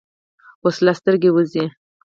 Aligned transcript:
وسله 0.63 0.93
سترګې 0.99 1.29
وځي 1.31 1.65